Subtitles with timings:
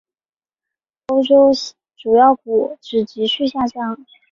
[1.09, 1.51] 欧洲
[1.95, 3.77] 主要股指急剧下跌。